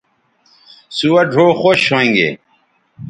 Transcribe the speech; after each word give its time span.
سوہ 0.97 1.21
ڙھؤ 1.31 1.47
خوش 1.59 1.81
ھویں 1.89 2.11
گے 2.15 2.29